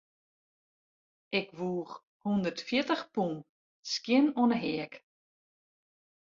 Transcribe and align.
Ik 1.39 1.47
woech 1.57 1.93
hûndertfjirtich 2.23 3.03
pûn 3.13 3.33
skjin 3.91 4.25
oan 4.41 4.51
'e 4.55 4.59
heak. 4.63 4.93